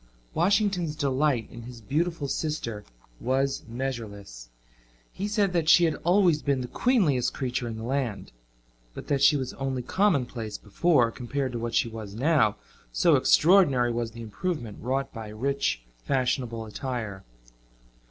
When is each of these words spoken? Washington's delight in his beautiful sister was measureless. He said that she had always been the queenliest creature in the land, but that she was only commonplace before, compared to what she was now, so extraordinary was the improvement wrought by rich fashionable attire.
Washington's 0.33 0.95
delight 0.95 1.47
in 1.51 1.61
his 1.61 1.79
beautiful 1.79 2.27
sister 2.27 2.83
was 3.19 3.61
measureless. 3.67 4.49
He 5.13 5.27
said 5.27 5.53
that 5.53 5.69
she 5.69 5.83
had 5.85 5.93
always 6.03 6.41
been 6.41 6.61
the 6.61 6.67
queenliest 6.67 7.35
creature 7.35 7.67
in 7.67 7.77
the 7.77 7.83
land, 7.83 8.31
but 8.95 9.09
that 9.09 9.21
she 9.21 9.37
was 9.37 9.53
only 9.53 9.83
commonplace 9.83 10.57
before, 10.57 11.11
compared 11.11 11.51
to 11.51 11.59
what 11.59 11.75
she 11.75 11.87
was 11.87 12.15
now, 12.15 12.55
so 12.91 13.15
extraordinary 13.15 13.91
was 13.91 14.09
the 14.09 14.23
improvement 14.23 14.79
wrought 14.81 15.13
by 15.13 15.27
rich 15.29 15.83
fashionable 16.03 16.65
attire. 16.65 17.23